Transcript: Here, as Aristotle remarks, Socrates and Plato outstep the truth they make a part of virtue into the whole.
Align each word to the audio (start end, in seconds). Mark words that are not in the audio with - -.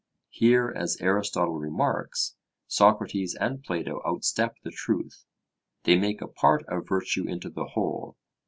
Here, 0.31 0.73
as 0.75 0.99
Aristotle 0.99 1.59
remarks, 1.59 2.33
Socrates 2.65 3.37
and 3.39 3.61
Plato 3.63 4.01
outstep 4.03 4.55
the 4.63 4.71
truth 4.71 5.25
they 5.83 5.95
make 5.95 6.21
a 6.23 6.27
part 6.27 6.63
of 6.67 6.87
virtue 6.89 7.27
into 7.27 7.51
the 7.51 7.65
whole. 7.75 8.17